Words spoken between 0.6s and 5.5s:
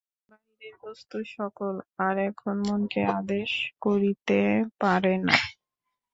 বস্তু-সকল আর এখন মনকে আদেশ করিতে পারে না।